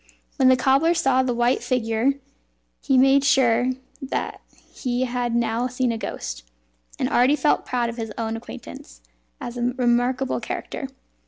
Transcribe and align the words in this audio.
When 0.37 0.47
the 0.49 0.55
cobbler 0.55 0.95
saw 0.95 1.21
the 1.21 1.31
white 1.31 1.61
figure, 1.61 2.13
he 2.81 2.97
made 2.97 3.23
sure, 3.23 3.69
that 4.01 4.41
he 4.73 5.03
had 5.05 5.35
now 5.35 5.67
seen 5.67 5.91
a 5.91 5.97
ghost, 5.99 6.41
and 6.97 7.07
already 7.07 7.35
felt 7.35 7.67
proud 7.67 7.87
of 7.87 7.97
his 7.97 8.11
own 8.17 8.35
acquaintance, 8.35 9.01
as 9.39 9.57
a 9.57 9.75
remarkable 9.77 10.39
character. 10.39 10.87